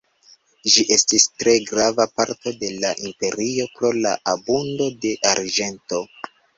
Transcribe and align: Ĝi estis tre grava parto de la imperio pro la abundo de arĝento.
Ĝi 0.75 0.85
estis 0.95 1.25
tre 1.41 1.53
grava 1.67 2.09
parto 2.17 2.55
de 2.63 2.73
la 2.87 2.95
imperio 3.11 3.69
pro 3.77 3.95
la 4.03 4.17
abundo 4.37 4.93
de 5.07 5.17
arĝento. 5.37 6.07